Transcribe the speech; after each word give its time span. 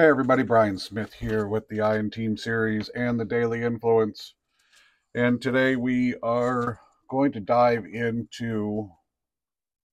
Hey, 0.00 0.08
everybody, 0.08 0.42
Brian 0.42 0.78
Smith 0.78 1.12
here 1.12 1.46
with 1.46 1.68
the 1.68 1.82
Iron 1.82 2.10
Team 2.10 2.34
series 2.34 2.88
and 2.88 3.20
the 3.20 3.24
Daily 3.26 3.62
Influence. 3.62 4.32
And 5.14 5.42
today 5.42 5.76
we 5.76 6.14
are 6.22 6.80
going 7.10 7.32
to 7.32 7.40
dive 7.40 7.84
into 7.84 8.88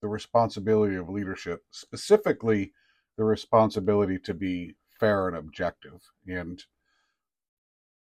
the 0.01 0.07
responsibility 0.07 0.95
of 0.95 1.09
leadership, 1.09 1.61
specifically 1.71 2.71
the 3.17 3.25
responsibility 3.25 4.17
to 4.19 4.33
be 4.33 4.77
fair 4.97 5.27
and 5.27 5.35
objective. 5.35 5.99
And 6.25 6.63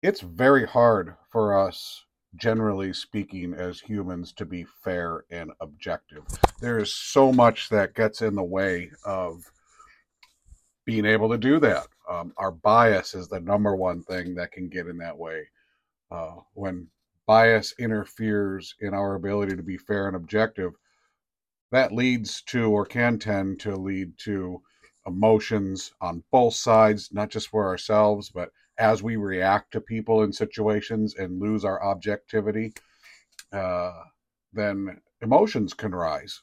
it's 0.02 0.22
very 0.22 0.66
hard 0.66 1.14
for 1.30 1.56
us, 1.56 2.04
generally 2.34 2.92
speaking, 2.92 3.54
as 3.54 3.78
humans, 3.78 4.32
to 4.32 4.44
be 4.44 4.66
fair 4.82 5.22
and 5.30 5.52
objective. 5.60 6.24
There 6.60 6.80
is 6.80 6.92
so 6.92 7.32
much 7.32 7.68
that 7.68 7.94
gets 7.94 8.22
in 8.22 8.34
the 8.34 8.42
way 8.42 8.90
of 9.04 9.48
being 10.84 11.04
able 11.04 11.28
to 11.28 11.38
do 11.38 11.60
that. 11.60 11.86
Um, 12.08 12.32
our 12.36 12.50
bias 12.50 13.14
is 13.14 13.28
the 13.28 13.40
number 13.40 13.76
one 13.76 14.02
thing 14.02 14.34
that 14.34 14.52
can 14.52 14.68
get 14.68 14.86
in 14.86 14.98
that 14.98 15.16
way. 15.16 15.48
Uh, 16.10 16.36
when 16.54 16.88
bias 17.26 17.74
interferes 17.78 18.74
in 18.80 18.94
our 18.94 19.14
ability 19.14 19.56
to 19.56 19.62
be 19.62 19.78
fair 19.78 20.06
and 20.08 20.16
objective, 20.16 20.72
that 21.70 21.92
leads 21.92 22.42
to 22.42 22.70
or 22.70 22.84
can 22.84 23.18
tend 23.18 23.60
to 23.60 23.76
lead 23.76 24.18
to 24.18 24.60
emotions 25.06 25.92
on 26.00 26.22
both 26.30 26.54
sides, 26.54 27.10
not 27.12 27.30
just 27.30 27.48
for 27.48 27.66
ourselves, 27.66 28.30
but 28.30 28.50
as 28.78 29.02
we 29.02 29.16
react 29.16 29.72
to 29.72 29.80
people 29.80 30.22
in 30.22 30.32
situations 30.32 31.14
and 31.16 31.40
lose 31.40 31.64
our 31.64 31.82
objectivity, 31.82 32.72
uh, 33.52 34.02
then 34.52 35.00
emotions 35.20 35.74
can 35.74 35.94
rise. 35.94 36.42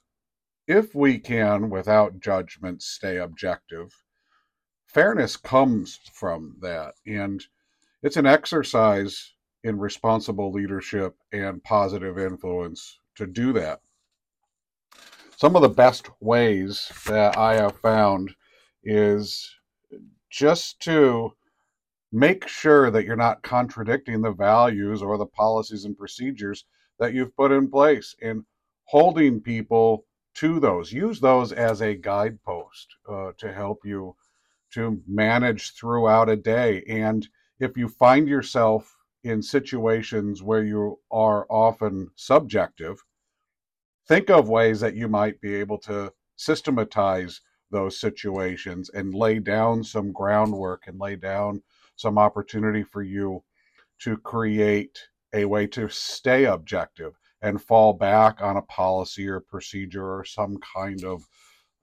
If 0.67 0.93
we 0.93 1.19
can, 1.19 1.69
without 1.69 2.19
judgment, 2.19 2.81
stay 2.81 3.17
objective, 3.17 3.91
fairness 4.89 5.37
comes 5.37 5.99
from 6.13 6.55
that. 6.61 6.95
And 7.05 7.43
it's 8.01 8.17
an 8.17 8.25
exercise 8.25 9.33
in 9.63 9.77
responsible 9.77 10.51
leadership 10.51 11.15
and 11.31 11.63
positive 11.63 12.17
influence 12.17 12.99
to 13.15 13.27
do 13.27 13.53
that. 13.53 13.81
Some 15.37 15.55
of 15.55 15.61
the 15.61 15.69
best 15.69 16.09
ways 16.19 16.91
that 17.07 17.37
I 17.37 17.55
have 17.55 17.77
found 17.77 18.33
is 18.83 19.55
just 20.29 20.79
to 20.81 21.31
make 22.11 22.47
sure 22.47 22.89
that 22.89 23.05
you're 23.05 23.15
not 23.15 23.43
contradicting 23.43 24.21
the 24.21 24.31
values 24.31 25.01
or 25.01 25.17
the 25.17 25.25
policies 25.25 25.85
and 25.85 25.97
procedures 25.97 26.65
that 26.97 27.13
you've 27.13 27.35
put 27.35 27.51
in 27.51 27.69
place 27.69 28.15
and 28.21 28.43
holding 28.85 29.39
people 29.39 30.05
to 30.33 30.59
those. 30.59 30.91
Use 30.91 31.19
those 31.19 31.51
as 31.51 31.81
a 31.81 31.95
guidepost 31.95 32.87
uh, 33.07 33.31
to 33.37 33.53
help 33.53 33.79
you 33.85 34.15
to 34.73 35.01
manage 35.07 35.73
throughout 35.73 36.29
a 36.29 36.35
day. 36.35 36.83
And 36.87 37.27
if 37.59 37.77
you 37.77 37.87
find 37.87 38.27
yourself 38.27 38.95
in 39.23 39.41
situations 39.41 40.41
where 40.41 40.63
you 40.63 40.99
are 41.11 41.45
often 41.49 42.09
subjective, 42.15 43.03
think 44.07 44.29
of 44.29 44.49
ways 44.49 44.79
that 44.79 44.95
you 44.95 45.07
might 45.07 45.39
be 45.41 45.55
able 45.55 45.77
to 45.79 46.11
systematize 46.35 47.41
those 47.71 47.99
situations 47.99 48.89
and 48.89 49.13
lay 49.13 49.39
down 49.39 49.83
some 49.83 50.11
groundwork 50.11 50.83
and 50.87 50.99
lay 50.99 51.15
down 51.15 51.61
some 51.95 52.17
opportunity 52.17 52.83
for 52.83 53.03
you 53.03 53.43
to 53.99 54.17
create 54.17 54.97
a 55.33 55.45
way 55.45 55.67
to 55.67 55.87
stay 55.89 56.45
objective 56.45 57.13
and 57.41 57.61
fall 57.61 57.93
back 57.93 58.41
on 58.41 58.57
a 58.57 58.61
policy 58.63 59.27
or 59.27 59.39
procedure 59.39 60.17
or 60.17 60.25
some 60.25 60.57
kind 60.57 61.03
of 61.03 61.27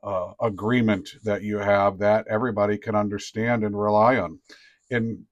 uh, 0.07 0.33
agreement 0.41 1.09
that 1.25 1.43
you 1.43 1.59
have 1.59 1.99
that 1.99 2.27
everybody 2.31 2.79
can 2.79 2.95
understand 2.95 3.65
and 3.65 3.79
rely 3.79 4.17
on. 4.17 4.39
And 4.91 5.25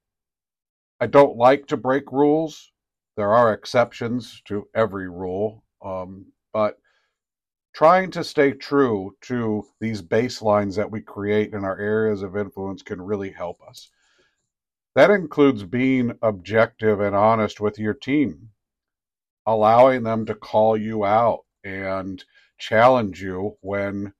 I 1.00 1.06
don't 1.06 1.36
like 1.36 1.66
to 1.68 1.76
break 1.76 2.10
rules. 2.10 2.72
There 3.16 3.32
are 3.32 3.52
exceptions 3.52 4.42
to 4.46 4.68
every 4.74 5.08
rule, 5.08 5.64
um, 5.80 6.26
but 6.52 6.78
trying 7.72 8.10
to 8.12 8.24
stay 8.24 8.50
true 8.52 9.16
to 9.22 9.64
these 9.80 10.02
baselines 10.02 10.74
that 10.74 10.90
we 10.90 11.00
create 11.00 11.52
in 11.54 11.64
our 11.64 11.78
areas 11.78 12.22
of 12.22 12.36
influence 12.36 12.82
can 12.82 13.00
really 13.00 13.30
help 13.30 13.60
us. 13.62 13.90
That 14.96 15.10
includes 15.10 15.62
being 15.62 16.18
objective 16.22 17.00
and 17.00 17.14
honest 17.14 17.60
with 17.60 17.78
your 17.78 17.94
team, 17.94 18.50
allowing 19.46 20.02
them 20.02 20.26
to 20.26 20.34
call 20.34 20.76
you 20.76 21.04
out 21.04 21.44
and 21.62 22.24
challenge 22.58 23.22
you 23.22 23.56
when 23.60 24.12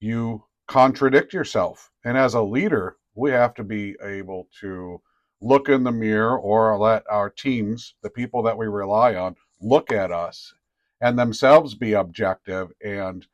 you 0.00 0.44
contradict 0.66 1.32
yourself. 1.32 1.90
And 2.04 2.16
as 2.16 2.34
a 2.34 2.42
leader, 2.42 2.96
we 3.14 3.30
have 3.30 3.54
to 3.54 3.64
be 3.64 3.96
able 4.02 4.48
to 4.60 5.00
look 5.40 5.68
in 5.68 5.84
the 5.84 5.92
mirror 5.92 6.38
or 6.38 6.76
let 6.78 7.04
our 7.10 7.30
teams, 7.30 7.94
the 8.02 8.10
people 8.10 8.42
that 8.42 8.56
we 8.56 8.66
rely 8.66 9.14
on, 9.14 9.36
look 9.60 9.92
at 9.92 10.12
us 10.12 10.52
and 11.00 11.18
themselves 11.18 11.74
be 11.74 11.92
objective 11.92 12.68
and 12.84 13.26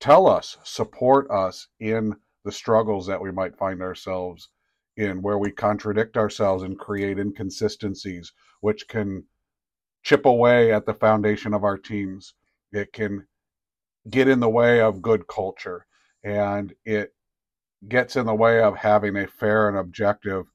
tell 0.00 0.26
us, 0.26 0.58
support 0.62 1.30
us 1.30 1.68
in 1.80 2.14
the 2.44 2.52
struggles 2.52 3.06
that 3.06 3.20
we 3.20 3.32
might 3.32 3.56
find 3.56 3.82
ourselves 3.82 4.50
in, 4.96 5.20
where 5.22 5.38
we 5.38 5.50
contradict 5.50 6.16
ourselves 6.16 6.62
and 6.62 6.78
create 6.78 7.18
inconsistencies, 7.18 8.32
which 8.60 8.86
can 8.88 9.24
chip 10.02 10.24
away 10.26 10.72
at 10.72 10.86
the 10.86 10.94
foundation 10.94 11.52
of 11.52 11.64
our 11.64 11.76
teams. 11.76 12.34
It 12.72 12.92
can 12.92 13.26
get 14.10 14.28
in 14.28 14.40
the 14.40 14.48
way 14.48 14.80
of 14.80 15.02
good 15.02 15.26
culture 15.26 15.86
and 16.24 16.74
it 16.84 17.14
gets 17.88 18.16
in 18.16 18.26
the 18.26 18.34
way 18.34 18.60
of 18.60 18.76
having 18.76 19.16
a 19.16 19.26
fair 19.26 19.68
and 19.68 19.78
objective 19.78 20.46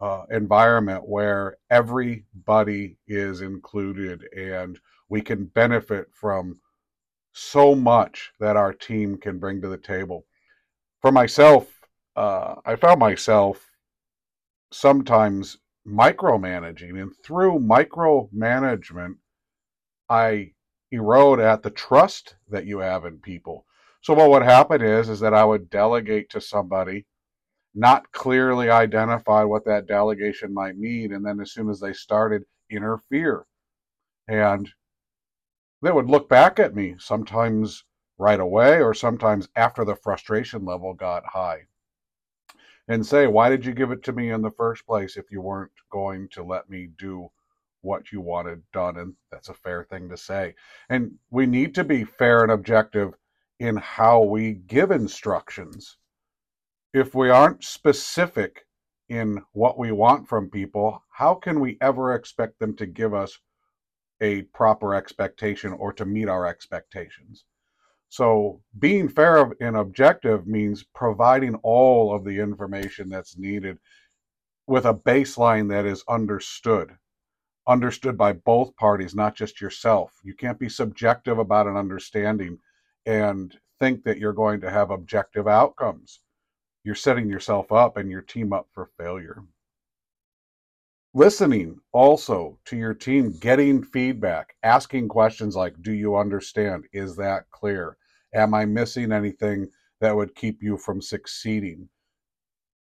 uh, 0.00 0.24
environment 0.30 1.08
where 1.08 1.56
everybody 1.70 2.98
is 3.06 3.40
included 3.40 4.22
and 4.36 4.78
we 5.08 5.20
can 5.20 5.46
benefit 5.46 6.06
from 6.12 6.60
so 7.32 7.74
much 7.74 8.32
that 8.40 8.56
our 8.56 8.72
team 8.72 9.16
can 9.16 9.38
bring 9.38 9.60
to 9.60 9.68
the 9.68 9.76
table. 9.76 10.24
For 11.00 11.12
myself, 11.12 11.68
uh, 12.16 12.56
I 12.64 12.76
found 12.76 12.98
myself 12.98 13.70
sometimes 14.72 15.58
micromanaging, 15.86 17.00
and 17.00 17.12
through 17.24 17.60
micromanagement, 17.60 19.16
I 20.08 20.52
erode 20.96 21.40
at 21.40 21.62
the 21.62 21.70
trust 21.70 22.36
that 22.48 22.66
you 22.66 22.78
have 22.78 23.04
in 23.04 23.18
people. 23.18 23.64
So 24.00 24.14
what 24.14 24.30
would 24.30 24.42
happen 24.42 24.82
is 24.82 25.08
is 25.08 25.20
that 25.20 25.34
I 25.34 25.44
would 25.44 25.70
delegate 25.70 26.30
to 26.30 26.40
somebody, 26.40 27.06
not 27.74 28.10
clearly 28.12 28.70
identify 28.70 29.44
what 29.44 29.64
that 29.66 29.86
delegation 29.86 30.54
might 30.54 30.76
mean, 30.76 31.12
and 31.12 31.24
then 31.24 31.40
as 31.40 31.52
soon 31.52 31.68
as 31.68 31.80
they 31.80 31.92
started, 31.92 32.44
interfere. 32.70 33.46
And 34.28 34.68
they 35.82 35.92
would 35.92 36.08
look 36.08 36.28
back 36.28 36.58
at 36.58 36.74
me 36.74 36.96
sometimes 36.98 37.84
right 38.18 38.40
away 38.40 38.80
or 38.80 38.94
sometimes 38.94 39.48
after 39.56 39.84
the 39.84 39.96
frustration 39.96 40.64
level 40.64 40.94
got 40.94 41.22
high 41.26 41.66
and 42.88 43.04
say, 43.04 43.26
Why 43.26 43.48
did 43.48 43.64
you 43.64 43.72
give 43.72 43.90
it 43.90 44.02
to 44.04 44.12
me 44.12 44.30
in 44.30 44.42
the 44.42 44.50
first 44.52 44.86
place 44.86 45.16
if 45.16 45.30
you 45.30 45.40
weren't 45.40 45.72
going 45.90 46.28
to 46.32 46.42
let 46.42 46.70
me 46.70 46.88
do 46.98 47.28
what 47.86 48.12
you 48.12 48.20
wanted 48.20 48.62
done? 48.72 48.98
And 48.98 49.14
that's 49.32 49.48
a 49.48 49.54
fair 49.54 49.84
thing 49.84 50.10
to 50.10 50.16
say. 50.16 50.54
And 50.90 51.12
we 51.30 51.46
need 51.46 51.74
to 51.76 51.84
be 51.84 52.04
fair 52.04 52.42
and 52.42 52.52
objective 52.52 53.14
in 53.58 53.76
how 53.76 54.20
we 54.22 54.52
give 54.52 54.90
instructions. 54.90 55.96
If 56.92 57.14
we 57.14 57.30
aren't 57.30 57.64
specific 57.64 58.66
in 59.08 59.42
what 59.52 59.78
we 59.78 59.92
want 59.92 60.28
from 60.28 60.50
people, 60.50 61.02
how 61.10 61.34
can 61.34 61.60
we 61.60 61.78
ever 61.80 62.12
expect 62.12 62.58
them 62.58 62.76
to 62.76 62.86
give 62.86 63.14
us 63.14 63.38
a 64.20 64.42
proper 64.42 64.94
expectation 64.94 65.72
or 65.72 65.92
to 65.92 66.04
meet 66.04 66.28
our 66.28 66.46
expectations. 66.46 67.44
So, 68.08 68.62
being 68.78 69.08
fair 69.08 69.52
and 69.60 69.76
objective 69.76 70.46
means 70.46 70.84
providing 70.94 71.56
all 71.56 72.14
of 72.14 72.24
the 72.24 72.38
information 72.38 73.08
that's 73.08 73.36
needed 73.36 73.78
with 74.66 74.86
a 74.86 74.94
baseline 74.94 75.68
that 75.70 75.86
is 75.86 76.04
understood, 76.08 76.92
understood 77.68 78.16
by 78.18 78.32
both 78.32 78.76
parties, 78.76 79.14
not 79.14 79.34
just 79.34 79.60
yourself. 79.60 80.20
You 80.24 80.34
can't 80.34 80.58
be 80.58 80.68
subjective 80.68 81.38
about 81.38 81.66
an 81.66 81.76
understanding 81.76 82.58
and 83.06 83.58
think 83.80 84.04
that 84.04 84.18
you're 84.18 84.32
going 84.32 84.60
to 84.62 84.70
have 84.70 84.90
objective 84.90 85.46
outcomes. 85.48 86.20
you're 86.84 86.94
setting 86.94 87.28
yourself 87.28 87.72
up 87.72 87.96
and 87.98 88.10
your 88.10 88.22
team 88.22 88.52
up 88.52 88.68
for 88.72 88.86
failure. 88.98 89.42
Listening 91.14 91.80
also 91.92 92.60
to 92.66 92.76
your 92.76 92.94
team, 92.94 93.32
getting 93.40 93.82
feedback, 93.82 94.54
asking 94.62 95.08
questions 95.08 95.56
like, 95.56 95.82
Do 95.82 95.92
you 95.92 96.14
understand? 96.16 96.86
Is 96.92 97.16
that 97.16 97.50
clear? 97.50 97.96
Am 98.34 98.54
I 98.54 98.66
missing 98.66 99.10
anything 99.10 99.68
that 100.00 100.14
would 100.14 100.36
keep 100.36 100.62
you 100.62 100.76
from 100.78 101.02
succeeding? 101.02 101.88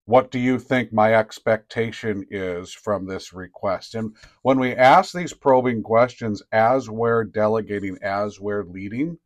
What 0.06 0.32
do 0.32 0.40
you 0.40 0.58
think 0.58 0.92
my 0.92 1.14
expectation 1.14 2.26
is 2.32 2.74
from 2.74 3.06
this 3.06 3.34
request? 3.34 3.96
And 3.96 4.16
when 4.42 4.60
we 4.60 4.76
ask 4.76 5.14
these 5.14 5.34
probing 5.34 5.84
questions 5.84 6.42
as 6.52 6.90
we're 6.90 7.24
delegating, 7.24 7.98
as 8.02 8.40
we're 8.40 8.66
leading, 8.66 9.20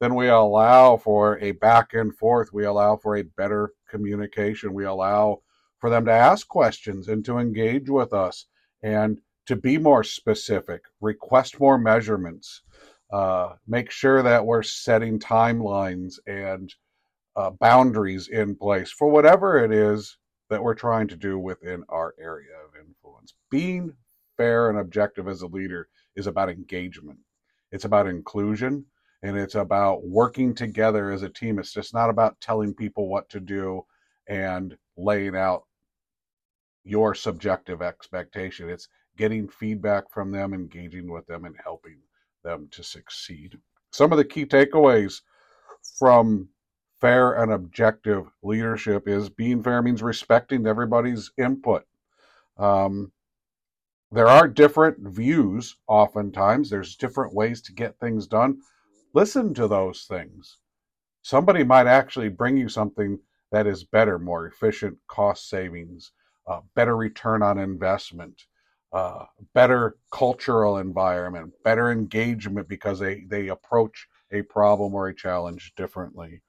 then 0.00 0.14
we 0.14 0.28
allow 0.28 0.96
for 0.96 1.38
a 1.38 1.52
back 1.52 1.94
and 1.94 2.14
forth. 2.14 2.52
We 2.52 2.64
allow 2.64 2.96
for 2.96 3.16
a 3.16 3.22
better 3.22 3.72
communication. 3.88 4.74
We 4.74 4.84
allow 4.84 5.42
for 5.78 5.90
them 5.90 6.04
to 6.06 6.12
ask 6.12 6.46
questions 6.48 7.08
and 7.08 7.24
to 7.24 7.38
engage 7.38 7.88
with 7.88 8.12
us 8.12 8.46
and 8.82 9.20
to 9.46 9.56
be 9.56 9.78
more 9.78 10.02
specific, 10.02 10.82
request 11.00 11.60
more 11.60 11.78
measurements, 11.78 12.62
uh, 13.12 13.54
make 13.66 13.90
sure 13.90 14.22
that 14.22 14.44
we're 14.44 14.64
setting 14.64 15.18
timelines 15.18 16.18
and 16.26 16.74
uh, 17.36 17.50
boundaries 17.50 18.28
in 18.28 18.56
place 18.56 18.90
for 18.90 19.08
whatever 19.08 19.62
it 19.62 19.72
is 19.72 20.16
that 20.48 20.62
we're 20.62 20.74
trying 20.74 21.08
to 21.08 21.16
do 21.16 21.38
within 21.38 21.84
our 21.88 22.14
area 22.18 22.52
of 22.64 22.80
influence. 22.80 23.34
Being 23.50 23.92
fair 24.36 24.70
and 24.70 24.78
objective 24.78 25.28
as 25.28 25.42
a 25.42 25.46
leader 25.46 25.88
is 26.14 26.26
about 26.26 26.48
engagement, 26.48 27.18
it's 27.72 27.84
about 27.84 28.06
inclusion, 28.06 28.84
and 29.22 29.36
it's 29.36 29.54
about 29.54 30.06
working 30.06 30.54
together 30.54 31.10
as 31.10 31.22
a 31.22 31.28
team. 31.28 31.58
It's 31.58 31.72
just 31.72 31.92
not 31.92 32.10
about 32.10 32.40
telling 32.40 32.74
people 32.74 33.08
what 33.08 33.28
to 33.30 33.40
do 33.40 33.84
and 34.28 34.76
laying 34.96 35.36
out 35.36 35.64
your 36.84 37.14
subjective 37.14 37.82
expectation. 37.82 38.70
It's 38.70 38.88
getting 39.16 39.48
feedback 39.48 40.10
from 40.10 40.30
them, 40.30 40.54
engaging 40.54 41.10
with 41.10 41.26
them, 41.26 41.44
and 41.44 41.56
helping 41.62 41.98
them 42.44 42.68
to 42.70 42.82
succeed. 42.82 43.58
Some 43.90 44.12
of 44.12 44.18
the 44.18 44.24
key 44.24 44.46
takeaways 44.46 45.20
from 45.98 46.48
fair 47.00 47.32
and 47.32 47.52
objective 47.52 48.30
leadership 48.42 49.06
is 49.08 49.28
being 49.28 49.62
fair 49.62 49.82
means 49.82 50.02
respecting 50.02 50.66
everybody's 50.66 51.30
input. 51.38 51.84
Um, 52.56 53.12
there 54.12 54.28
are 54.28 54.48
different 54.48 54.98
views 55.00 55.76
oftentimes, 55.88 56.70
there's 56.70 56.96
different 56.96 57.34
ways 57.34 57.60
to 57.62 57.72
get 57.72 57.98
things 57.98 58.26
done. 58.26 58.60
Listen 59.12 59.52
to 59.54 59.68
those 59.68 60.04
things. 60.04 60.58
Somebody 61.22 61.64
might 61.64 61.86
actually 61.86 62.28
bring 62.28 62.56
you 62.56 62.68
something 62.68 63.18
that 63.50 63.66
is 63.66 63.84
better, 63.84 64.18
more 64.18 64.46
efficient, 64.46 64.96
cost 65.08 65.48
savings, 65.48 66.12
uh, 66.46 66.60
better 66.74 66.96
return 66.96 67.42
on 67.42 67.58
investment, 67.58 68.44
uh, 68.92 69.24
better 69.52 69.96
cultural 70.12 70.78
environment, 70.78 71.52
better 71.64 71.90
engagement 71.90 72.68
because 72.68 72.98
they, 72.98 73.24
they 73.28 73.48
approach 73.48 74.06
a 74.32 74.42
problem 74.42 74.94
or 74.94 75.08
a 75.08 75.14
challenge 75.14 75.72
differently. 75.76 76.42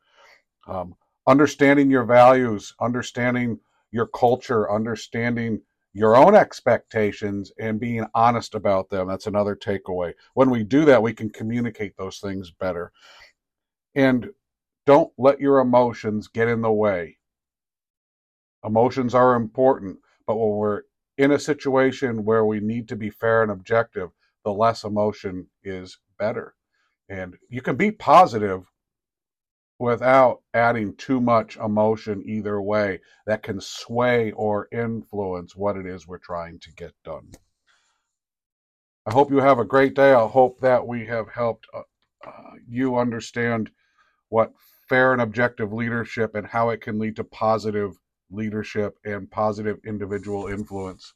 Um, 0.68 0.96
understanding 1.26 1.90
your 1.90 2.04
values, 2.04 2.74
understanding 2.80 3.60
your 3.92 4.08
culture, 4.08 4.72
understanding 4.72 5.62
your 5.94 6.16
own 6.16 6.36
expectations 6.36 7.52
and 7.60 7.80
being 7.80 8.06
honest 8.14 8.54
about 8.54 8.90
them. 8.90 9.08
That's 9.08 9.28
another 9.28 9.56
takeaway. 9.56 10.14
When 10.36 10.50
we 10.50 10.64
do 10.64 10.86
that, 10.86 11.02
we 11.02 11.14
can 11.14 11.30
communicate 11.30 11.98
those 11.98 12.20
things 12.20 12.52
better. 12.52 12.92
And 13.96 14.30
don't 14.86 15.12
let 15.18 15.40
your 15.40 15.60
emotions 15.60 16.28
get 16.28 16.48
in 16.48 16.62
the 16.62 16.72
way. 16.72 17.18
Emotions 18.64 19.16
are 19.16 19.36
important, 19.36 19.98
but 20.28 20.36
when 20.36 20.50
we're 20.50 20.82
in 21.18 21.32
a 21.32 21.40
situation 21.40 22.26
where 22.26 22.46
we 22.46 22.60
need 22.60 22.88
to 22.90 22.96
be 22.96 23.10
fair 23.10 23.42
and 23.42 23.52
objective, 23.52 24.10
the 24.44 24.54
less 24.54 24.84
emotion 24.84 25.48
is 25.64 25.98
better. 26.20 26.54
And 27.10 27.38
you 27.50 27.62
can 27.62 27.76
be 27.76 27.92
positive 27.92 28.66
without 29.80 30.42
adding 30.54 30.96
too 30.96 31.22
much 31.22 31.56
emotion 31.58 32.24
either 32.26 32.62
way 32.62 33.00
that 33.26 33.44
can 33.44 33.62
sway 33.62 34.32
or 34.32 34.68
influence 34.72 35.56
what 35.56 35.78
it 35.78 35.86
is 35.86 36.08
we're 36.08 36.18
trying 36.18 36.60
to 36.60 36.72
get 36.74 36.94
done. 37.04 37.30
I 39.06 39.14
hope 39.14 39.30
you 39.32 39.38
have 39.38 39.60
a 39.60 39.66
great 39.66 39.94
day. 39.94 40.14
I 40.14 40.28
hope 40.28 40.60
that 40.62 40.86
we 40.86 41.06
have 41.06 41.30
helped 41.30 41.68
uh, 41.74 41.82
uh, 42.26 42.54
you 42.68 42.98
understand 42.98 43.70
what 44.30 44.52
fair 44.90 45.14
and 45.14 45.22
objective 45.22 45.72
leadership 45.72 46.36
and 46.36 46.48
how 46.48 46.70
it 46.70 46.82
can 46.82 47.00
lead 47.00 47.16
to 47.18 47.24
positive 47.24 47.98
leadership 48.32 48.98
and 49.06 49.30
positive 49.30 49.78
individual 49.86 50.48
influence 50.48 51.14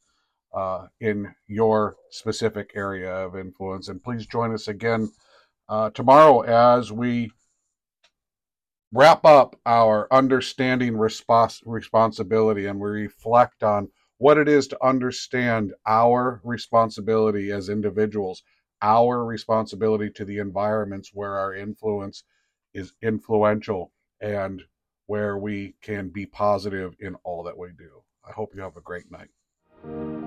uh, 0.53 0.87
in 0.99 1.33
your 1.47 1.95
specific 2.11 2.71
area 2.75 3.11
of 3.11 3.35
influence. 3.35 3.89
And 3.89 4.03
please 4.03 4.25
join 4.25 4.53
us 4.53 4.67
again 4.67 5.11
uh, 5.67 5.89
tomorrow 5.89 6.41
as 6.41 6.91
we 6.91 7.31
wrap 8.93 9.25
up 9.25 9.55
our 9.65 10.07
understanding 10.11 10.93
respons- 10.93 11.61
responsibility 11.65 12.65
and 12.65 12.79
we 12.79 12.89
reflect 12.89 13.63
on 13.63 13.89
what 14.17 14.37
it 14.37 14.47
is 14.47 14.67
to 14.67 14.85
understand 14.85 15.73
our 15.87 16.41
responsibility 16.43 17.51
as 17.51 17.69
individuals, 17.69 18.43
our 18.81 19.25
responsibility 19.25 20.09
to 20.09 20.25
the 20.25 20.37
environments 20.37 21.11
where 21.13 21.37
our 21.37 21.55
influence 21.55 22.23
is 22.73 22.93
influential 23.01 23.91
and 24.21 24.61
where 25.07 25.37
we 25.37 25.75
can 25.81 26.09
be 26.09 26.25
positive 26.25 26.93
in 26.99 27.15
all 27.23 27.43
that 27.43 27.57
we 27.57 27.69
do. 27.77 28.03
I 28.27 28.31
hope 28.31 28.53
you 28.53 28.61
have 28.61 28.77
a 28.77 28.81
great 28.81 29.11
night. 29.11 30.20